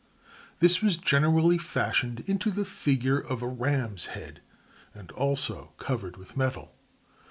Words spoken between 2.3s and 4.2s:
the figure of a ram's